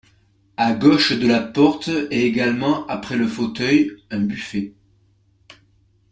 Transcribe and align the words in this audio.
À 0.57 0.73
gauche 0.73 1.11
de 1.13 1.27
la 1.27 1.39
porte 1.39 1.89
et 2.09 2.25
également 2.25 2.87
après 2.87 3.17
le 3.17 3.27
fauteuil, 3.27 3.91
un 4.09 4.21
buffet. 4.21 4.73